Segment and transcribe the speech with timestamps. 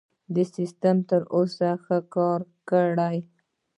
[0.33, 3.17] دې سیستم تر اوسه ښه کار کړی.